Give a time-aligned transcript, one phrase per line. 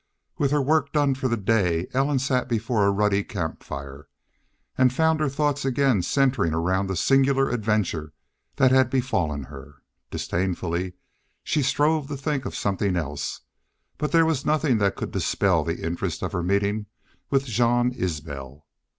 [0.39, 4.07] With her work done for the day, Ellen sat before a ruddy camp fire,
[4.75, 8.11] and found her thoughts again centering around the singular adventure
[8.55, 9.75] that had befallen her.
[10.09, 10.93] Disdainfully
[11.43, 13.41] she strove to think of something else.
[13.99, 16.87] But there was nothing that could dispel the interest of her meeting
[17.29, 18.65] with Jean Isbel.